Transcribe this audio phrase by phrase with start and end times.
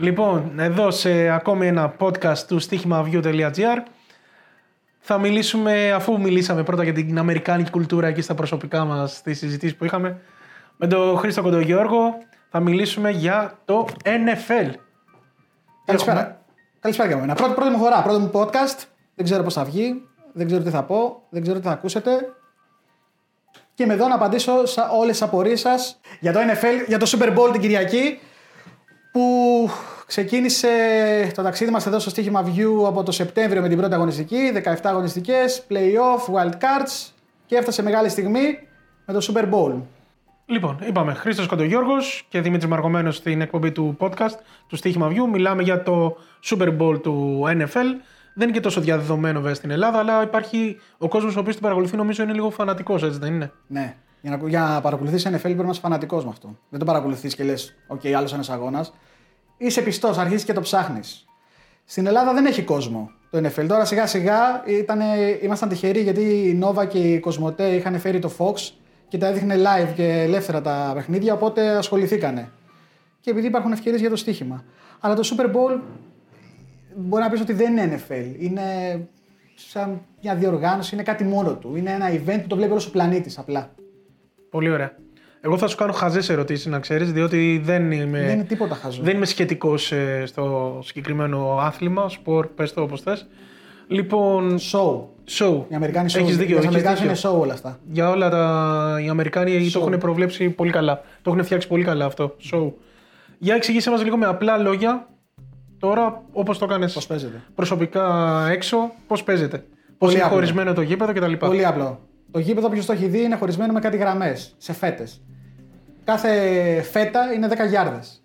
[0.00, 3.78] Λοιπόν, εδώ σε ακόμη ένα podcast του στοίχημαβιού.gr
[5.00, 9.76] θα μιλήσουμε, αφού μιλήσαμε πρώτα για την αμερικάνικη κουλτούρα εκεί στα προσωπικά μας στις συζητήσεις
[9.76, 10.20] που είχαμε,
[10.76, 12.18] με τον Χρήστο Κοντογιώργο
[12.50, 14.70] θα μιλήσουμε για το NFL.
[15.84, 16.42] Καλησπέρα.
[16.80, 17.34] Καλησπέρα για μένα.
[17.34, 18.84] Πρώτη, πρώτη μου φορά, πρώτο μου podcast.
[19.14, 22.10] Δεν ξέρω πώς θα βγει, δεν ξέρω τι θα πω, δεν ξέρω τι θα ακούσετε.
[23.74, 27.12] Και είμαι εδώ να απαντήσω σε όλες τις απορίες σας για το NFL, για το
[27.18, 28.18] Super Bowl την Κυριακή.
[29.12, 29.70] Που
[30.10, 30.68] ξεκίνησε
[31.34, 34.74] το ταξίδι μας εδώ στο στοίχημα View από το Σεπτέμβριο με την πρώτη αγωνιστική, 17
[34.82, 37.10] αγωνιστικές, playoff, wild cards
[37.46, 38.58] και έφτασε μεγάλη στιγμή
[39.06, 39.80] με το Super Bowl.
[40.46, 44.36] Λοιπόν, είπαμε Χρήστος Κοντογιώργος και Δημήτρης Μαργομένος στην εκπομπή του podcast
[44.66, 45.30] του Στοίχημα View.
[45.32, 48.00] Μιλάμε για το Super Bowl του NFL.
[48.34, 51.64] Δεν είναι και τόσο διαδεδομένο βέβαια στην Ελλάδα, αλλά υπάρχει ο κόσμος ο οποίος την
[51.64, 53.94] παρακολουθεί νομίζω είναι λίγο φανατικός, έτσι δεν είναι; Ναι.
[54.20, 56.56] Για να, για να παρακολουθείς NFL πρέπει να είσαι φανατικός με αυτό.
[56.68, 58.92] Δεν το παρακολουθείς και λες: OK, okay, άλλος ένας αγώνας.
[59.62, 61.26] Είσαι πιστός, αρχίζεις και το ψάχνεις.
[61.84, 63.64] Στην Ελλάδα δεν έχει κόσμο το NFL.
[63.68, 65.04] Τώρα σιγά σιγά ήτανε,
[65.42, 68.72] ήμασταν τυχεροί γιατί η Nova και η Κοσμοτέ είχαν φέρει το Fox
[69.08, 72.50] και τα έδειχνε live και ελεύθερα τα παιχνίδια, οπότε ασχοληθήκανε.
[73.20, 74.64] Και επειδή υπάρχουν ευκαιρίες για το στοίχημα.
[75.00, 75.80] Αλλά το Super Bowl
[76.96, 78.34] μπορεί να πεις ότι δεν είναι NFL.
[78.38, 78.62] Είναι
[79.54, 81.76] σαν μια διοργάνωση, είναι κάτι μόνο του.
[81.76, 83.74] Είναι ένα event που το βλέπει όλος ο πλανήτης απλά.
[84.50, 84.96] Πολύ ωραία.
[85.40, 88.20] Εγώ θα σου κάνω χαζές ερωτήσεις, να ξέρεις, διότι δεν είμαι.
[88.20, 89.02] Δεν είναι τίποτα χαζό.
[89.02, 93.26] Δεν είμαι σχετικός ε, στο συγκεκριμένο άθλημα, σπορ, πες το όπως θες.
[93.86, 94.58] Λοιπόν.
[94.58, 94.96] Show.
[95.38, 95.64] Show.
[95.68, 96.20] Οι Αμερικάνοι show.
[96.20, 96.54] Έχεις δίκιο.
[96.54, 97.10] Οι έχεις Αμερικάνοι δίκιο.
[97.10, 97.78] είναι show όλα αυτά.
[97.90, 98.98] Για όλα τα.
[99.04, 101.02] Οι Αμερικάνοι το έχουν προβλέψει πολύ καλά.
[101.22, 102.36] Το έχουν φτιάξει πολύ καλά αυτό.
[102.52, 102.72] Show.
[103.38, 105.08] Για εξηγήσε μας λίγο με απλά λόγια
[105.78, 109.66] τώρα όπως το έκανες Πώς παίζεται; προσωπικά έξω, πώς παίζεται; Πώς
[109.98, 110.34] Πολύ είναι απλό.
[110.34, 111.32] χωρισμένο το γήπεδο κτλ.
[111.32, 111.98] Πολύ απλό.
[112.30, 115.22] Το γήπεδο, όποιος το έχει δει, είναι χωρισμένο με κάτι γραμμές, σε φέτες.
[116.04, 116.30] Κάθε
[116.90, 118.22] φέτα είναι 10 γιάρδες.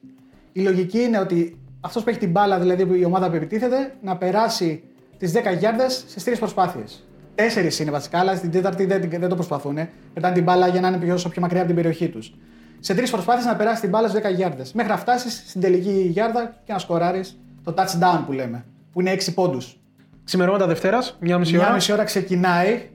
[0.51, 4.17] Η λογική είναι ότι αυτός που έχει την μπάλα, δηλαδή η ομάδα που επιτίθεται, να
[4.17, 4.83] περάσει
[5.17, 7.07] τις 10 γιάρδες σε τρεις προσπάθειες.
[7.35, 9.77] Τέσσερις είναι βασικά, αλλά στην τέταρτη δεν, δεν το προσπαθούν.
[10.13, 12.33] Πετάνε την μπάλα για να είναι πιο, όσο πιο μακριά από την περιοχή τους.
[12.79, 14.73] Σε τρεις προσπάθειες να περάσει την μπάλα στις 10 γιάρδες.
[14.73, 18.66] Μέχρι να φτάσεις στην τελική γιάρδα και να σκοράρεις το touchdown που λέμε.
[18.91, 19.79] Που είναι 6 πόντους.
[20.23, 21.73] Ξημερώματα Δευτέρας, μια μισή Μια ώρα.
[21.73, 22.89] μισή ώρα ξεκινάει.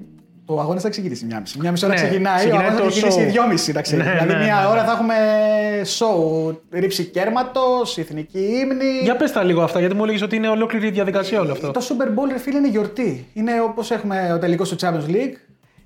[0.51, 1.59] Το αγώνα θα ξεκινήσει μια μισή.
[1.61, 2.37] Μια μισή ώρα Ναι, ξεκινάει.
[2.37, 3.31] ξεκινάει ο αγώνας θα το ξεκινήσει show.
[3.31, 3.73] δυόμιση.
[3.73, 4.03] Θα ξέρει.
[4.03, 4.67] Ναι, δηλαδή, ναι, μια ναι.
[4.67, 5.15] ώρα θα έχουμε
[5.99, 6.55] show.
[6.71, 8.99] Ρήψη κέρματος, εθνική ύμνη.
[9.03, 11.71] Για πες τα λίγο αυτά, γιατί μου έλεγες ότι είναι ολόκληρη η διαδικασία όλο αυτό.
[11.71, 13.27] Το Super Bowl, ρε φίλε, είναι γιορτή.
[13.33, 15.35] Είναι όπως έχουμε ο τελικός του Champions League.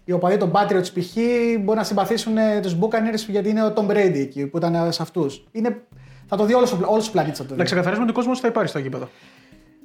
[0.05, 1.17] Οι οπαδοί των Patriots π.χ.
[1.61, 2.33] μπορεί να συμπαθήσουν
[2.63, 5.45] τους Buccaneers γιατί είναι ο Tom Brady εκεί που ήταν σε αυτούς.
[5.53, 5.83] Είναι...
[6.29, 6.73] Θα το δει όλος
[7.09, 7.37] ο πλανήτη.
[7.37, 7.63] Θα το Να δει.
[7.65, 9.09] ξεκαθαρίσουμε ότι ο κόσμος θα υπάρχει στο γήπεδο.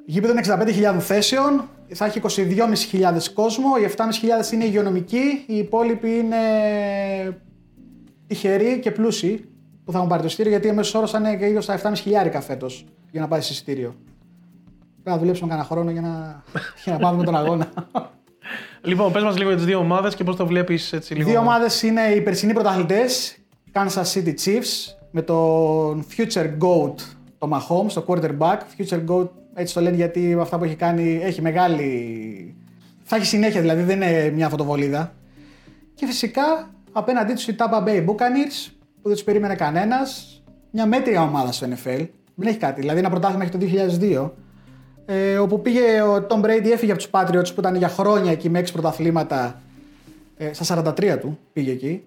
[0.06, 0.42] Γήπεδο είναι
[0.96, 6.38] 65.000 θέσεων, θα έχει 22.500 κόσμο, οι 7.500 είναι υγειονομικοί, οι υπόλοιποι είναι
[8.28, 9.46] τυχεροί και πλούσιοι
[9.86, 12.40] που θα έχουν πάρει το εισιτήριο γιατί ο μέσο όρος θα είναι γύρω στα 7.500
[12.42, 13.96] φέτος για να πάρεις εισιτήριο.
[15.04, 16.44] Πρέπει να δουλέψουμε κανένα χρόνο για να,
[16.84, 17.70] για να πάμε με τον αγώνα.
[18.82, 21.30] Λοιπόν, πες μας λίγο για τις δύο ομάδες και πώς το βλέπεις έτσι λίγο.
[21.30, 23.38] Δύο ομάδες είναι οι περσινοί πρωταθλητές,
[23.74, 26.96] Kansas City Chiefs, με τον Future Goat,
[27.38, 28.58] το Mahomes, το quarterback.
[28.78, 32.56] Future Goat, έτσι το λένε γιατί με αυτά που έχει κάνει έχει μεγάλη.
[33.04, 35.14] Θα έχει συνέχεια δηλαδή, δεν είναι μια φωτοβολίδα.
[35.94, 38.72] Και φυσικά απέναντί τους η Tampa Bay Buccaneers,
[39.02, 40.42] που δεν τους περίμενε κανένας.
[40.72, 42.08] Μια μέτρια ομάδα στο NFL.
[42.36, 42.82] Δεν έχει κάτι.
[42.82, 43.60] Δηλαδή ένα πρωτάθλημα έχει το
[44.02, 44.32] 2002.
[45.06, 48.50] Ε, όπου πήγε ο Tom Brady, έφυγε από τους Patriots που ήταν για χρόνια εκεί
[48.50, 49.62] με 6 πρωταθλήματα
[50.38, 52.04] ε, στα 43 του πήγε εκεί.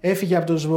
[0.00, 0.68] Έφυγε από τους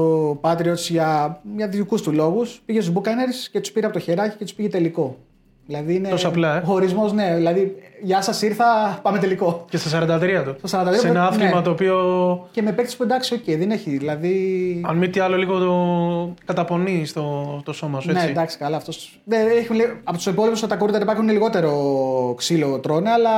[0.42, 2.62] Patriots για, για δικούς του λόγους.
[2.66, 5.18] Πήγε στους Buccaneers και τους πήρε από το χεράκι και τους πήγε τελικό.
[5.68, 6.10] Δηλαδή είναι.
[6.10, 6.64] Τόσο απλά, ε.
[6.66, 7.36] Ο ορισμός, ναι.
[7.36, 9.66] Δηλαδή, γεια σας ήρθα, πάμε τελικό.
[9.70, 9.90] Και στα
[10.20, 10.68] 43 του.
[10.68, 11.28] Στο 43 Σε ένα ναι.
[11.28, 11.96] άθλημα το οποίο,
[12.52, 13.98] Και με παίκτη που εντάξει, οκ, δεν έχει.
[13.98, 14.82] Δηλαδή.
[14.88, 18.10] αν μη τι άλλο, λίγο το καταπονεί στο το σώμα σου.
[18.10, 18.24] Έτσι.
[18.24, 18.78] Ναι, εντάξει, καλά.
[18.78, 19.20] Αυτός...
[19.24, 23.32] Δεν, έχουν, λι- από τους υπόλοιπου τα quarterback έχουν λιγότερο ξύλο τρώνε, αλλά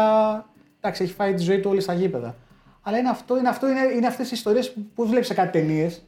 [0.81, 2.36] εντάξει, έχει φάει τη ζωή του όλη στα γήπεδα.
[2.81, 5.59] Αλλά είναι αυτό, είναι, αυτό, είναι, είναι αυτές οι ιστορίες που, που βλέπεις σε κάτι
[5.59, 6.04] ταινίες.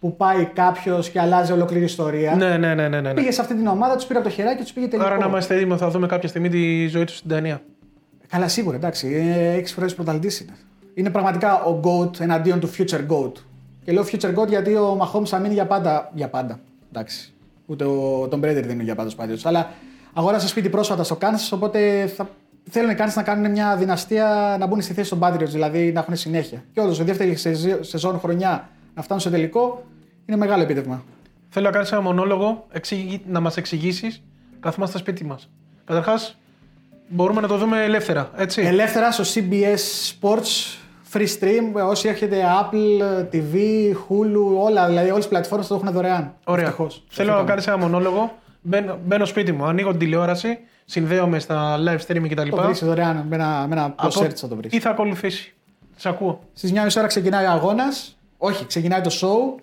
[0.00, 2.34] Που πάει κάποιος και αλλάζει ολόκληρη ιστορία.
[2.34, 2.88] ναι, ναι, ναι.
[2.88, 3.14] ναι, ναι.
[3.14, 5.08] Πήγε σε αυτή την ομάδα, τους πήρε από το χεράκι και τους πήγε τελικό.
[5.08, 7.62] Άρα να είμαστε έτοιμοι, θα δούμε κάποια στιγμή τη ζωή τους στην Δανία.
[8.28, 9.20] Καλά, σίγουρα, εντάξει.
[9.20, 10.56] Είναι έξι φορές πρωταθλητή είναι.
[10.94, 13.32] Είναι πραγματικά ο GOAT εναντίον του future GOAT.
[13.84, 16.10] Και λέω future GOAT γιατί ο Mahomes θα μείνει για πάντα.
[16.14, 16.58] Για πάντα.
[16.92, 17.32] Εντάξει.
[17.66, 19.42] Ούτε ο Tom Brady δεν είναι για πάντα στου Patriots.
[19.42, 19.70] Αλλά
[20.12, 22.28] αγόρασε σπίτι πρόσφατα στο Kansas, οπότε θα...
[22.70, 26.00] θέλουν οι Kansas να κάνουν μια δυναστεία να μπουν στη θέση των Patriots, δηλαδή να
[26.00, 26.64] έχουν συνέχεια.
[26.72, 29.84] Και όντως, η δεύτερη σεζ- σεζόν χρονιά να φτάνουν στο τελικό
[30.26, 31.04] είναι μεγάλο επίτευγμα.
[31.48, 34.22] Θέλω να κάνεις ένα μονόλογο εξηγη- να μας εξηγήσεις
[34.60, 35.50] καθόμαστε στα σπίτι μας.
[35.84, 36.36] Καταρχάς,
[37.08, 38.30] μπορούμε να το δούμε ελεύθερα.
[38.36, 39.78] Έτσι; Ελεύθερα στο CBS
[40.20, 40.78] Sports
[41.12, 43.02] free stream, όσοι έχετε Apple
[43.32, 43.54] TV,
[44.08, 46.34] Hulu, όλα, δηλαδή όλες τις πλατφόρμες το έχουν δωρεάν.
[46.44, 46.64] Ωραία.
[46.64, 47.04] Ευτυχώς.
[47.08, 48.32] Θέλω να κάνεις ένα μονόλογο
[48.68, 52.48] Μπαίνω, μπαίνω σπίτι μου, ανοίγω την τηλεόραση, συνδέομαι στα live streaming κτλ.
[52.48, 54.70] Το βρεις δωρεάν με ένα, με ένα απλό Από- search θα το βρεις.
[54.70, 55.54] Τι θα ακολουθήσει.
[55.96, 56.40] Σε ακούω.
[56.52, 58.15] Στις 9 ώρα ξεκινάει ο αγώνας.
[58.36, 59.62] Όχι, ξεκινάει το show.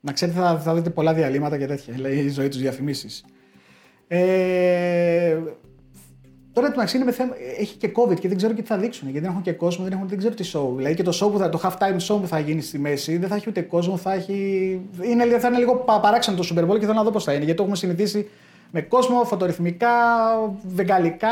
[0.00, 1.94] Να ξέρετε, θα, θα δείτε πολλά διαλύματα και τέτοια.
[1.98, 3.24] Λέει η ζωή τους διαφημίσεις.
[4.08, 5.38] Ε,
[6.52, 7.34] τώρα το είναι με θέμα.
[7.58, 9.04] Έχει και COVID και δεν ξέρω και τι θα δείξουν.
[9.08, 10.76] Γιατί δεν έχουν και κόσμο, δεν, έχουν, δεν ξέρω τι show.
[10.76, 13.16] Δηλαδή και το, show που θα, το half time show που θα γίνει στη μέση
[13.16, 14.34] δεν θα έχει ούτε κόσμο, θα έχει.
[15.02, 17.32] Είναι, θα είναι λίγο πα- παράξενο το Super Bowl και θέλω να δω πώς θα
[17.32, 17.40] είναι.
[17.40, 18.28] Γιατί το έχουμε συνηθίσει
[18.70, 19.88] με κόσμο, φωτορυθμικά,
[20.66, 21.28] βεγγαλικά,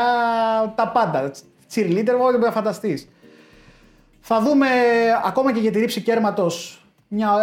[0.75, 1.31] τα πάντα.
[1.73, 3.07] Cheerleader, ό,τι μπορεί να φανταστείς.
[4.29, 4.67] Θα δούμε
[5.25, 6.85] ακόμα και για τη ρήψη κέρματος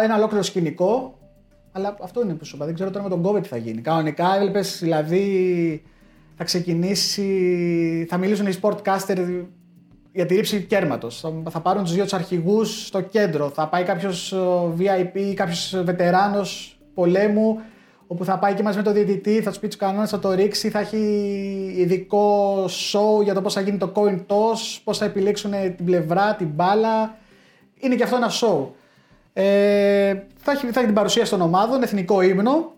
[0.03, 1.19] ένα ολόκληρο σκηνικό.
[1.71, 2.65] Αλλά αυτό είναι που σου είπα.
[2.65, 3.81] Δεν ξέρω τώρα με τον COVID τι θα γίνει.
[3.81, 5.83] Κανονικά έβλεπες δηλαδή
[6.35, 8.05] θα ξεκινήσει.
[8.09, 9.45] Θα μιλήσουν οι sportcaster
[10.11, 11.19] για τη ρήψη κέρματος.
[11.19, 13.49] Θα, θα πάρουν τους δύο τους αρχηγούς στο κέντρο.
[13.49, 14.33] Θα πάει κάποιος
[14.77, 17.59] VIP ή κάποιος βετεράνος πολέμου
[18.07, 20.31] όπου θα πάει και μαζί με τον διαιτητή, θα τους πει τους κανόνες, θα το
[20.31, 20.97] ρίξει, θα έχει
[21.77, 26.35] ειδικό show για το πώς θα γίνει το coin toss, πώς θα επιλέξουν την πλευρά,
[26.35, 27.17] την μπάλα.
[27.79, 28.67] Είναι και αυτό ένα show.
[29.33, 32.73] Ε, θα, έχει, θα έχει την παρουσία των ομάδων, εθνικό ύμνο.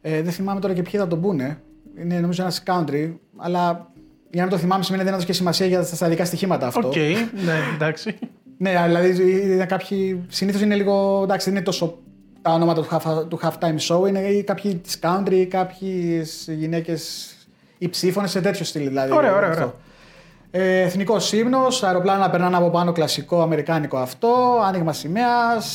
[0.00, 1.60] Ε, δεν θυμάμαι τώρα και ποιοι θα τον πούνε.
[1.98, 3.90] Είναι νομίζω ένας country, αλλά
[4.30, 6.88] για να μην το θυμάμαι σημαίνει δεν έδωσε και σημασία για τα στατικά στοιχήματα αυτό.
[6.88, 6.96] Οκ,
[7.44, 8.18] ναι, εντάξει.
[8.56, 10.24] Ναι, δηλαδή είναι κάποιοι.
[10.28, 11.20] Συνήθως είναι λίγο.
[11.22, 11.98] Εντάξει, δεν είναι τόσο
[12.42, 14.08] τα ονόματα του, half, του halftime show.
[14.08, 17.32] Είναι ή κάποιοι της country, ή κάποιες γυναίκες
[17.78, 18.86] υψίφωνες σε τέτοιο στυλ.
[18.88, 19.60] Δηλαδή, Ωραία, ωραία, αυτό.
[19.62, 20.66] ωραία.
[20.66, 24.60] Ε, Εθνικός ύμνος, αεροπλάνα να περνάνε από πάνω, κλασικό αμερικάνικο αυτό.
[24.64, 25.66] Άνοιγμα σημαίας,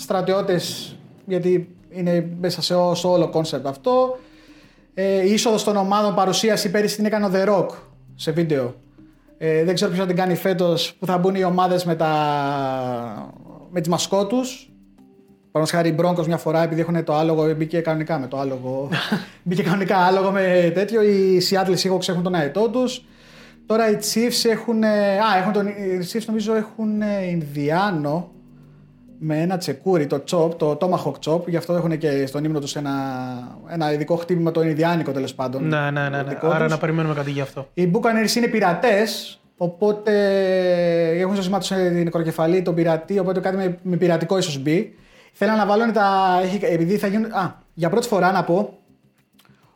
[0.00, 4.18] στρατιώτες, γιατί είναι μέσα σε, ό- στο όλο concept αυτό.
[4.94, 7.66] Ε, η είσοδος των ομάδων παρουσίαση πέρυσι την έκανε ο The Rock
[8.14, 8.74] σε βίντεο.
[9.38, 12.12] Ε, δεν ξέρω ποιος θα την κάνει φέτος που θα μπουν οι ομάδες με, τα...
[13.70, 14.72] με τις μασκότ τους.
[15.54, 18.88] Παραδείγματος χάρη οι Broncos μια φορά επειδή έχουν το άλογο, μπήκε κανονικά με το άλογο.
[19.42, 21.02] μπήκε κανονικά άλογο με τέτοιο.
[21.02, 23.04] Οι Seattle Seahawks έχουν τον αετό τους.
[23.66, 24.82] Τώρα οι Chiefs έχουν.
[24.82, 28.30] ε, Α, έχουν τον, οι Chiefs νομίζω έχουν ε, Ινδιάνο
[29.18, 31.46] με ένα τσεκούρι, το chop, το Tomahawk chop.
[31.46, 32.92] Γι' αυτό έχουν και στον ύμνο τους ένα,
[33.68, 35.68] ένα ειδικό χτύπημα, το Ινδιάνικο τέλος πάντων.
[35.68, 36.08] ναι, ναι, ναι.
[36.08, 36.22] ναι.
[36.28, 36.72] δικό Άρα τους.
[36.72, 37.68] να περιμένουμε κάτι γι' αυτό.
[37.74, 40.12] Οι Buccaneers είναι πειρατές, οπότε
[41.18, 44.94] έχουν στο σήμα τους την νεκροκεφαλή, τον πειρατή, οπότε κάτι με, με πειρατικό ίσως μπει.
[45.36, 46.38] Θέλαν να βάλουν τα.
[46.42, 47.32] έχει- Επειδή θα γίνουν.
[47.32, 48.78] Α, για πρώτη φορά να πω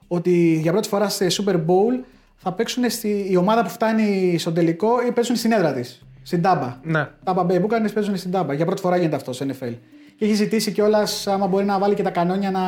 [0.09, 2.05] ότι για πρώτη φορά σε Super Bowl
[2.37, 6.03] θα παίξουν στη, η ομάδα που φτάνει στον τελικό ή παίζουν στην έδρα της.
[6.23, 6.77] Στην Τάμπα.
[6.83, 7.09] Ναι.
[7.25, 8.55] Τα Bay Buccaneers παίζουν στην Τάμπα.
[8.55, 9.75] Για πρώτη φορά γίνεται αυτό στο NFL.
[10.19, 12.61] Και έχει ζητήσει κιόλας, άμα μπορεί να βάλει και τα κανόνια, να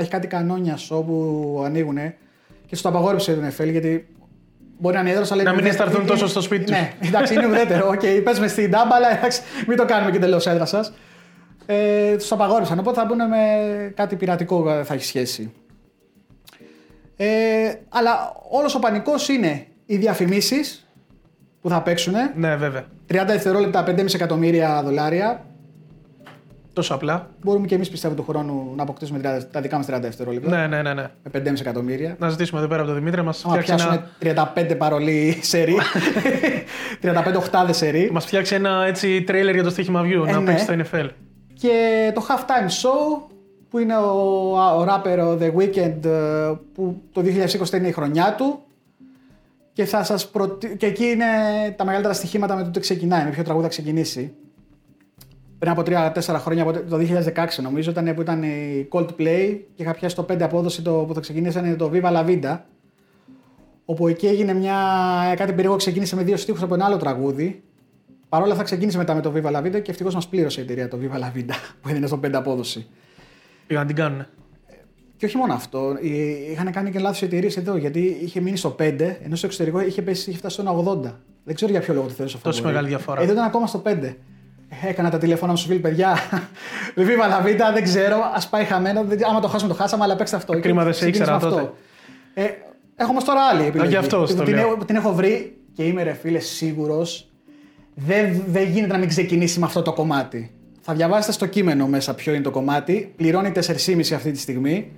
[0.00, 1.96] έχει κάτι κανόνια όπου ανοίγουν.
[2.66, 4.06] Και στο απαγόρευσε το NFL γιατί
[4.78, 5.42] μπορεί να είναι έδρας, αλλά.
[5.42, 5.88] Να είναι μην ουδέτερο.
[5.88, 6.70] αισθανθούν Είναι- τόσο στο σπίτι τους.
[6.72, 7.88] Ναι, εντάξει, είναι ουδέτερο.
[7.88, 10.92] OK, okay, παίζουμε στην Τάμπα, αλλά εντάξει, μην το κάνουμε και τελείως έδρα σας.
[11.66, 12.78] Ε, τους απαγόρευσαν.
[12.78, 13.36] Οπότε θα μπουν με
[13.96, 15.52] κάτι πειρατικό ε, θα έχει σχέση.
[17.16, 20.88] Ε, αλλά όλος ο πανικός είναι οι διαφημίσεις
[21.60, 22.14] που θα παίξουν.
[22.34, 22.84] Ναι, βέβαια.
[23.08, 25.44] 30 δευτερόλεπτα, 5,5 εκατομμύρια δολάρια.
[26.72, 27.30] Τόσο απλά.
[27.42, 30.50] Μπορούμε και εμείς πιστεύω του χρόνου να αποκτήσουμε 30 τα δικά μας 30 δευτερόλεπτα.
[30.50, 30.94] Ναι, ναι, ναι.
[30.94, 31.10] ναι.
[31.32, 32.16] Με 5,5 εκατομμύρια.
[32.18, 34.52] Να ζητήσουμε εδώ πέρα από τον Δημήτρη να μας Άμα φτιάξει, πιάσουμε ένα...
[34.54, 35.76] 35 παρολί σερί.
[37.02, 38.10] 35 οχτάδε σερί.
[38.12, 40.44] μας φτιάξει ένα έτσι τρέιλερ για το στοίχημα View Ε, να ναι.
[40.46, 41.08] παίξει στο NFL.
[41.58, 43.22] Και το halftime show
[43.68, 48.34] που είναι ο, ο rapper ο The Weeknd ε, που το 2020 είναι η χρονιά
[48.34, 48.60] του
[49.72, 50.76] και, θα σας προτι...
[50.76, 51.24] και εκεί είναι
[51.76, 54.34] τα μεγαλύτερα στοιχήματα με το τι ξεκινάει, με ποιο τραγούδι θα ξεκινήσει.
[55.58, 56.96] Πριν από 3-4 χρόνια, από το
[57.34, 61.14] 2016 νομίζω, ήταν που ήταν η Coldplay και είχα πιάσει το 5 απόδοση το, που
[61.14, 62.58] θα ξεκινήσανε το Viva La Vida.
[63.84, 64.74] Όπου εκεί έγινε μια.
[65.36, 67.62] κάτι περίεργο, ξεκίνησε με δύο στίχους από ένα άλλο τραγούδι.
[68.28, 70.62] Παρ' όλα αυτά ξεκίνησε μετά με το Viva La Vida και ευτυχώς μας πλήρωσε η
[70.62, 72.86] εταιρεία το Viva La Vida που έδινε στο 5 απόδοση.
[73.66, 74.26] Πήγαν να την κάνουν.
[75.16, 78.76] Και όχι μόνο αυτό, ε, είχαν κάνει και λάθος εταιρείες εδώ γιατί είχε μείνει στο
[78.78, 81.12] 5 ενώ στο εξωτερικό είχε, πέσει, είχε φτάσει στο 80.
[81.44, 82.50] Δεν ξέρω για ποιο λόγο το θέση αυτό.
[82.50, 83.22] Τόσο μεγάλη διαφορά.
[83.22, 84.14] Εδώ ήταν ακόμα στο 5.
[84.88, 86.16] Έκανα τα τηλέφωνα μου στου φίλου, παιδιά.
[86.96, 89.04] Viva La Vida, δεν ξέρω, ας πάει χαμένο.
[89.04, 90.60] Δεν, άμα το χάσουμε, το χάσαμε, αλλά παίξτε αυτό.
[90.60, 91.74] Κρίμα, Και δεν σε ξεκίνησε ήξερα με αυτό.
[92.34, 92.44] Ε,
[92.96, 93.88] έχω όμως τώρα άλλη επιλογή.
[93.88, 94.66] γι' αυτό που στο την, λέω.
[94.72, 97.30] έχω- την έχω βρει και είμαι ρε φίλε σίγουρος.
[97.98, 100.50] Δεν, δεν γίνεται να μην ξεκινήσει με αυτό το κομμάτι.
[100.80, 103.12] Θα διαβάσετε στο κείμενο μέσα ποιο είναι το κομμάτι.
[103.16, 103.60] Πληρώνει 4,5
[104.14, 104.90] αυτή τη στιγμή.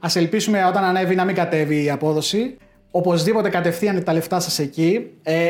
[0.00, 2.56] Α ελπίσουμε όταν ανέβει να μην κατέβει η απόδοση.
[2.90, 5.10] Οπωσδήποτε κατευθείαν τα λεφτά σας εκεί.
[5.22, 5.48] Ε,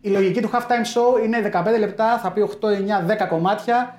[0.00, 3.98] η λογική του halftime show είναι 15 λεπτά, θα πει 8, 9, 10 κομμάτια.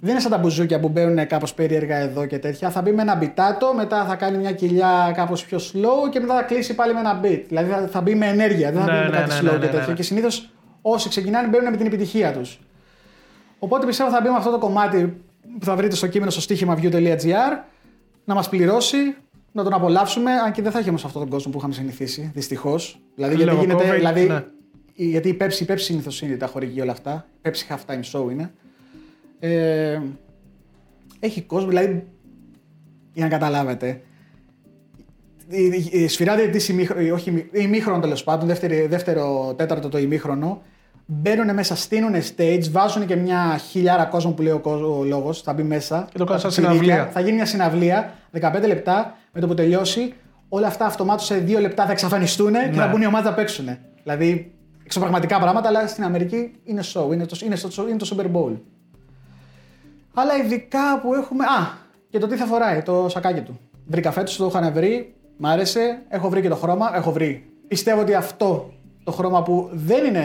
[0.00, 2.70] Δεν είναι σαν τα μπουζούκια που μπαίνουν κάπως περίεργα εδώ και τέτοια.
[2.70, 6.34] Θα μπει με ένα μπιτάτο, μετά θα κάνει μια κοιλιά κάπως πιο slow και μετά
[6.34, 7.42] θα κλείσει πάλι με ένα beat.
[7.48, 9.42] Δηλαδή θα, θα μπει με ενέργεια, δεν θα Ναι, μπει με ναι, κάτι ναι, slow
[9.52, 9.86] ναι, και ναι, τέτοια.
[9.88, 9.94] ναι.
[9.94, 10.50] Και συνήθως
[10.82, 12.58] όσοι ξεκινάνε μπαίνουν με την επιτυχία τους.
[13.58, 15.20] Οπότε πιστεύω θα μπει με αυτό το κομμάτι
[15.58, 17.62] που θα βρείτε στο κείμενο στο στοίχημα view.gr
[18.24, 18.96] να μας πληρώσει
[19.52, 22.30] να τον απολαύσουμε, αν και δεν θα έχει όμως αυτόν τον κόσμο που είχαμε συνηθίσει,
[22.34, 23.00] δυστυχώς.
[23.14, 24.44] Δηλαδή, γιατί, Λόγω γίνεται, COVID, δηλαδή, ναι.
[24.94, 27.26] η- γιατί η Pepsi, η Pepsi συνήθως είναι τα χορηγεί όλα αυτά.
[27.44, 28.52] Η Pepsi halftime show είναι.
[29.38, 30.00] Ε,
[31.20, 32.06] έχει κόσμο, δηλαδή,
[33.12, 34.00] για να καταλάβετε.
[35.48, 39.98] Η, η, η σφυρά διετής ημίχρονο, όχι ημί- ημίχρονο τέλος πάντων, δεύτερη, δεύτερο, τέταρτο το
[39.98, 40.62] ημίχρονο,
[41.06, 45.42] μπαίνουν μέσα, στείνουν stage, βάζουν και μια χιλιάρα κόσμο που λέει ο, κόσμο- ο λόγος,
[45.42, 46.08] θα μπει μέσα.
[46.12, 47.10] Και το κάνουν τα σαν πιτσιρίκια, συναυλία.
[47.12, 50.14] Θα γίνει μια συναυλία, 15 λεπτά, με το που τελειώσει,
[50.48, 52.72] όλα αυτά αυτομάτως σε δύο λεπτά θα εξαφανιστούν και Ναι.
[52.72, 53.68] θα μπουν οι ομάδες να παίξουν.
[54.02, 54.52] Δηλαδή,
[54.84, 58.52] εξωπραγματικά πράγματα, αλλά στην Αμερική είναι show, είναι το, είναι στο, είναι το Super Bowl.
[60.14, 61.44] Αλλά ειδικά που έχουμε.
[61.44, 61.78] Α,
[62.10, 63.60] και το τι θα φοράει, το σακάκι του.
[63.86, 67.44] Βρήκα φέτος, το είχαν βρει, μ' άρεσε, έχω βρει και το χρώμα, έχω βρει.
[67.68, 68.72] Πιστεύω ότι αυτό
[69.04, 70.24] το χρώμα που δεν είναι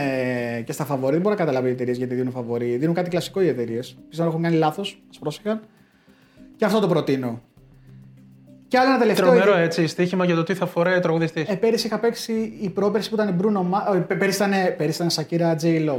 [0.62, 2.76] και στα φαβορή, δεν μπορώ να καταλάβει οι εταιρείες γιατί δίνουν φαβορή.
[2.78, 3.98] Δίνουν κάτι κλασικό οι εταιρείες.
[4.10, 5.60] Πιστεύω να έχουν κάνει λάθος, α πρόσεχαν.
[6.56, 7.42] Και αυτό το προτείνω.
[8.68, 9.26] Και άλλο ένα τελευταίο.
[9.26, 11.50] Τρομερό γιατί- έτσι, στοίχημα για το τι θα φοράει ο τραγουδιστής.
[11.50, 13.92] ε, πέρυσι είχα παίξει η πρόπερση που ήταν η Bruno Mars.
[13.92, 15.90] όχι, πέ- Πέρυσι ήταν, πέρυσι ήταν Shakira J.
[15.90, 15.96] Lo.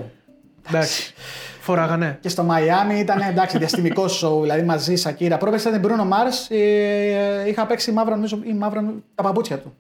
[0.69, 1.15] Εντάξει.
[1.61, 2.19] Φοράγανε.
[2.21, 5.37] Και στο Μαϊάμι ήταν εντάξει, διαστημικό show, δηλαδή μαζί Shakira.
[5.39, 6.57] Πρόπερσι ήταν η Bruno Mars.
[6.57, 9.75] Ε, είχα παίξει μαύρα, νομίζω, ή μαύρα, τα παπούτσια του.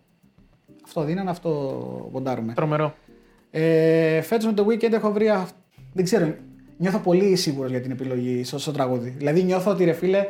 [0.85, 1.51] Αυτό δίνανε, αυτό
[2.13, 2.53] ποντάρουμε.
[2.53, 2.95] Τρομερό.
[3.51, 5.29] Ε, Φέτο με το weekend έχω βρει.
[5.29, 5.55] αυ-
[5.93, 6.35] Δεν ξέρω,
[6.77, 9.15] νιώθω πολύ σίγουρος για την επιλογή στο, στο τραγούδι.
[9.19, 10.27] Δηλαδή νιώθω ότι ρε φίλε,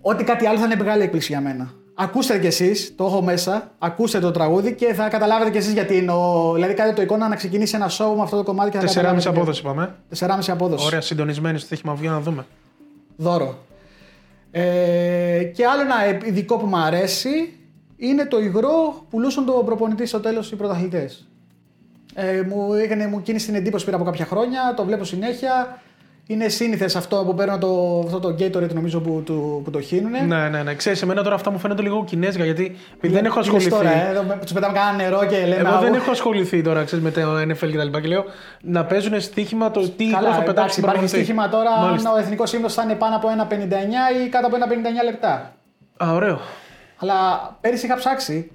[0.00, 1.72] ό,τι κάτι άλλο θα είναι μεγάλη έκπληξη για μένα.
[1.94, 5.96] Ακούστε κι εσείς, το έχω μέσα, ακούστε το τραγούδι και θα καταλάβετε κι εσείς γιατί
[5.96, 6.52] εννοώ.
[6.54, 8.94] Δηλαδή, κάντε το εικόνα να ξεκινήσει ένα show με αυτό το κομμάτι και θα 4,5
[8.94, 9.28] καταλάβετε.
[9.28, 9.94] απόδοση είπαμε.
[10.18, 10.86] 4,5 απόδοση.
[10.86, 12.46] Ωραία, συντονισμένη στο στοίχημα βγει να δούμε.
[13.16, 13.58] Δώρο.
[14.50, 17.52] Ε, και άλλο ένα ειδικό που μου αρέσει
[17.96, 21.28] είναι το υγρό που πουλούσαν τον προπονητή στο τέλος οι πρωταθλητές.
[22.14, 25.78] Ε, μου, έκανε, μου κίνησε την εντύπωση πήρα από κάποια χρόνια, το βλέπω συνέχεια.
[26.26, 30.20] Είναι σύνηθες αυτό που παίρνω το, αυτό το Gatorade νομίζω που, του, που το χύνουνε.
[30.20, 30.74] Ναι, ναι, ναι.
[30.74, 33.70] Ξέρεις, εμένα τώρα αυτά μου φαίνονται λίγο κινέζικα γιατί επειδή δεν έχω Είδες ασχοληθεί.
[33.70, 35.54] Τώρα, ε, εδώ, τους πετάμε κανένα νερό και λέμε.
[35.68, 35.96] Εγώ δεν «Αγώ».
[35.96, 38.24] έχω ασχοληθεί τώρα ξέρεις, με το NFL και τα λοιπά και λέω
[38.60, 42.08] να παίζουν στοίχημα το τι υγρό Καλά, θα εντάξει, πετάξει υπάρχει στοίχημα τώρα Μάλιστα.
[42.08, 43.54] αν ο εθνικός ύμνο θα είναι πάνω από ένα 59
[44.24, 44.70] ή κάτω από ένα 59
[45.04, 45.52] λεπτά.
[46.04, 46.40] Α, ωραίο.
[46.98, 47.16] Αλλά
[47.60, 48.50] πέρυσι είχα ψάξει.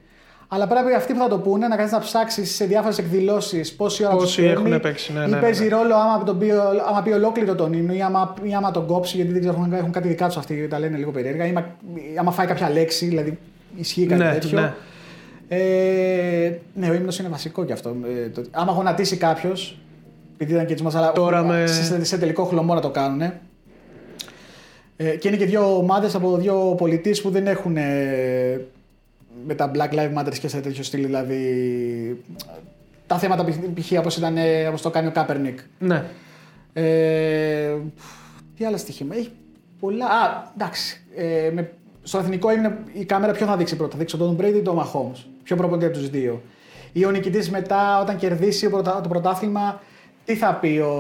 [0.48, 4.06] Αλλά πρέπει αυτοί που θα το πούνε να κάνεις να ψάξεις σε διάφορες εκδηλώσεις πόση
[4.06, 5.70] ώρα Πόσοι τους έχουν παίρνει, παίξει, ναι, ή ναι, ναι, παίζει ναι.
[5.70, 6.52] ρόλο άμα, τον πει,
[6.90, 9.74] άμα πει ολόκληρο τον ύμνο ή άμα, ή άμα τον κόψει, γιατί δεν ξέρω, έχουν-
[9.74, 11.46] έχουν κάτι δικά τους αυτοί, τα λένε λίγο περίεργα.
[11.46, 11.76] Ή άμα,
[12.20, 13.38] άμα φάει κάποια λέξη, δηλαδή
[13.76, 14.60] ισχύει κάτι Ναι, τέτοιο.
[14.60, 14.74] ναι.
[15.48, 17.96] Ε, ναι, ο ύμνος είναι βασικό κι αυτό.
[18.26, 19.78] Ε, το, άμα γονατίσει κάποιος,
[20.34, 23.22] επειδή ήταν και έτσι μας, αλλά Τώρα με- σε, σε τελικό χλωμό να το κάνουν.
[24.98, 28.62] Ε, και είναι και δύο ομάδες από δύο πολιτείε που δεν έχουν ε,
[29.46, 31.06] με τα Black Lives Matter και σε τέτοιο στυλ.
[31.06, 32.24] Δηλαδή
[33.08, 33.92] τα θέματα π- π.χ.
[34.00, 35.60] όπως ήταν ε, όπως το κάνει ο Κάπερνικ.
[35.80, 36.04] Ναι.
[36.74, 37.76] Ε,
[38.58, 39.06] τι άλλα στοιχεία.
[39.12, 39.32] Έχει
[39.80, 40.06] πολλά.
[40.06, 41.02] Α, εντάξει.
[41.16, 41.72] Ε, με,
[42.04, 43.92] στο εθνικό είναι η κάμερα ποιο θα δείξει πρώτα.
[43.92, 46.42] Θα δείξει τον Brady ή τον Mahomes; Ποιο προπονητή από τους δύο;
[46.92, 49.82] Ή ο νικητής μετά, όταν κερδίσει ο πρωτα- το πρωτάθλημα,
[50.26, 50.94] τι θα πει, ο,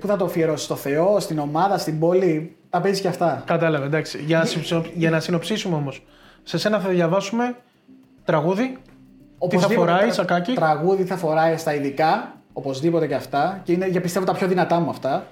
[0.00, 3.42] πού θα το αφιερώσει, στο Θεό, στην ομάδα, στην πόλη; Τα παίζει και αυτά.
[3.46, 4.18] Κατάλαβε, εντάξει.
[4.26, 6.02] Για να, συψο- για να συνοψίσουμε όμως.
[6.48, 7.56] Σε σένα θα διαβάσουμε
[8.24, 8.76] τραγούδι.
[9.38, 13.60] Οπωσδήποτε φοράει, τρα- σακάκι; Τραγούδι θα φοράει στα ειδικά, οπωσδήποτε και αυτά.
[13.64, 15.26] Και είναι για πιστεύω τα πιο δυνατά μου αυτά.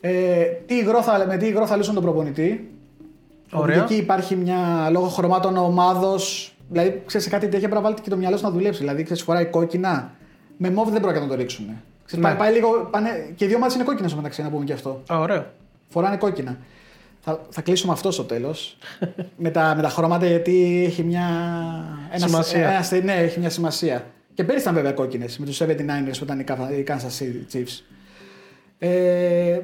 [0.00, 2.70] Ε, τι υγρό θα, με τι υγρό θα λύσουν τον προπονητή.
[3.52, 3.76] Ωραία.
[3.76, 6.54] Όπου εκεί υπάρχει μια λόγω χρωμάτων ομάδος.
[6.68, 8.78] Δηλαδή, ξέρεις κάτι τέτοια πρέπει να βάλετε και το μυαλό σου να δουλέψει.
[8.80, 10.10] Δηλαδή, ξέρεις, φοράει κόκκινα.
[10.56, 11.66] Με μόβ δεν πρόκειται να το ρίξουν.
[12.04, 12.30] Ξέρεις, Ναι.
[12.30, 15.02] πάει, πάει λίγο, πάνε, και οι δύο μάτσε είναι κόκκινες μεταξύ, να πούμε και αυτό.
[15.12, 15.46] Α, ωραίο.
[15.88, 16.56] Φοράνε κόκκινα.
[17.30, 18.76] Θα, θα κλείσουμε αυτό στο τέλος.
[19.36, 21.26] με, τα, με τα χρώματα γιατί έχει μια.
[22.12, 22.68] Ένα, Σημασία.
[22.68, 24.04] ένα στε- ναι, έχει μια σημασία.
[24.34, 27.56] Και πέρυσι ήταν βέβαια κόκκινες με τους 79ers που ήταν οι Kansas- οι Kansas City
[27.56, 27.82] Chiefs.
[28.78, 29.58] Ε,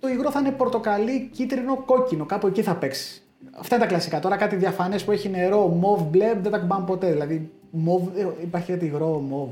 [0.00, 2.24] το υγρό θα είναι πορτοκαλί, κίτρινο, κόκκινο.
[2.26, 3.22] Κάπου εκεί θα παίξει.
[3.60, 4.18] Αυτά είναι τα κλασικά.
[4.20, 7.10] Τώρα κάτι διαφανές που έχει νερό, μοβ, μπλε, δεν τα κουμπάμε ποτέ.
[7.12, 9.48] Δηλαδή, μοβ, ε, υπάρχει κάτι υγρό, μοβ.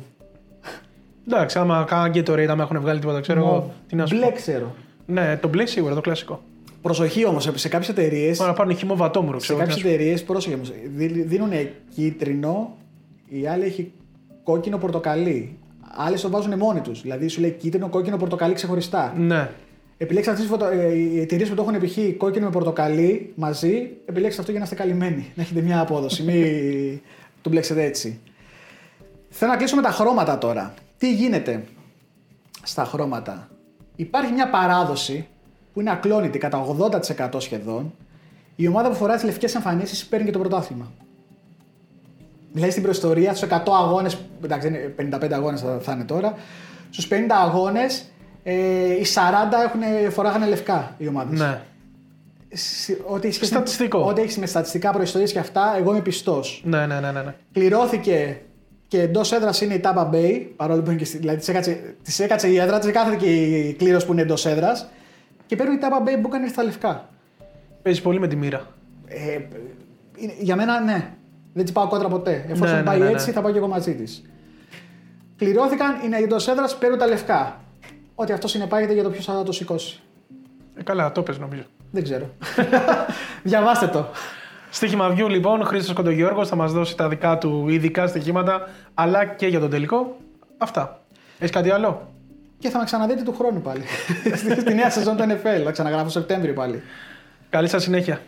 [1.31, 3.51] Εντάξει, άμα κάνουν και το rate, άμα έχουν βγάλει τίποτα, ξέρω Μοβ.
[3.55, 3.73] εγώ.
[3.89, 4.33] Τι να σου Μπλε πω.
[4.33, 4.75] ξέρω.
[5.07, 6.43] Ναι, το μπλε σίγουρα, το κλασικό.
[6.83, 9.59] Προσοχή όμως, σε κάποιες εταιρείε Μπορεί να πάρουν χυμό βατόμουρο, Σε ξέρω.
[9.59, 9.95] τι να κάποιες σου πω.
[9.95, 10.73] εταιρείες, πρόσεχε όμως,
[11.27, 11.51] δίνουν
[11.95, 12.77] κίτρινο,
[13.29, 13.93] η άλλη έχει
[14.43, 15.57] κόκκινο πορτοκαλί.
[15.97, 17.03] Άλλε το βάζουν μόνοι τους.
[17.03, 19.15] Δηλαδή σου λέει κίτρινο, κόκκινο, πορτοκαλί ξεχωριστά.
[19.17, 19.51] Ναι.
[20.01, 20.65] Επιλέξτε αυτές φωτο...
[20.67, 22.17] ε, οι εταιρείες που το έχουν π.χ.
[22.17, 25.33] κόκκινο με πορτοκαλί μαζί, επιλέξτε αυτό για να είστε καλυμμένοι.
[25.35, 26.23] Να έχετε μια απόδοση.
[26.23, 26.45] Μην
[27.43, 28.19] το μπλέξετε έτσι.
[29.29, 30.75] Θέλω να κλείσω με τα χρώματα τώρα.
[30.99, 31.65] Τι γίνεται
[32.63, 33.49] στα χρώματα;
[33.97, 35.27] Υπάρχει μια παράδοση
[35.79, 36.67] που είναι ακλόνητη κατά
[37.19, 37.95] 80% σχεδόν.
[38.57, 40.93] Η ομάδα που φοράει τις λευκές εμφανίσεις παίρνει και το πρωτάθλημα.
[42.53, 46.35] Δηλαδή στην προϊστορία, στους 100 αγώνες, εντάξει, είναι 55 αγώνες θα, θα είναι τώρα,
[46.91, 48.05] στους 50 αγώνες
[48.43, 48.53] ε,
[48.93, 49.19] οι 40
[49.65, 51.39] έχουν, φοράγανε λευκά οι ομάδες.
[51.39, 51.61] Ναι.
[52.49, 53.99] Συ- Ό,τι έχεις σχέση Στατιστικό.
[53.99, 56.63] Με, ό,τι έχεις με στατιστικά προϊστορίες και αυτά, εγώ είμαι πιστός.
[56.65, 57.23] Ναι, ναι, ναι, ναι.
[57.23, 57.35] ναι.
[57.53, 58.41] Κληρώθηκε
[58.89, 61.95] και εντός έδρας είναι η Tampa Bay, παρόλο που είναι και στη, δηλαδή της έκατσε,
[62.03, 64.89] της έκατσε η έδρα, τη κάθεται και η κλήρωση που είναι εντός έδρας.
[65.49, 67.09] Και παίρνουν η Tampa Bay που έκανε στα λευκά.
[67.83, 68.67] Παίζεις πολύ με τη μοίρα.
[69.07, 69.39] Ε,
[70.17, 71.13] είναι- για μένα ναι.
[71.53, 72.45] Δεν τη πάω κόντρα ποτέ.
[72.49, 73.11] Εφόσον Ναι, ναι, πάει ναι, ναι.
[73.11, 74.23] έτσι, θα πάω και εγώ μαζί της.
[75.37, 77.61] Κληρώθηκαν, είναι εντός έδρας, παίρνουν τα λευκά.
[78.15, 80.01] Ότι αυτό συνεπάγεται για το ποιος θα το σηκώσει.
[80.77, 81.63] Ε, καλά, το πες νομίζω.
[81.91, 82.31] Δεν ξέρω.
[83.43, 84.07] Διαβάστε το.
[84.71, 89.25] Στοίχημα βιού λοιπόν, ο Χρήστος Κοντογιώργος θα μας δώσει τα δικά του ειδικά στοιχήματα, αλλά
[89.25, 90.17] και για τον τελικό.
[90.59, 91.01] Αυτά.
[91.39, 92.09] Έχεις κάτι άλλο;
[92.59, 93.83] Και θα με ξαναδείτε του χρόνου πάλι.
[94.61, 95.63] Στη νέα σεζόν του NFL.
[95.65, 96.83] Θα ξαναγράφω Σεπτέμβριο πάλι.
[97.51, 98.21] Καλή σας συνέχεια.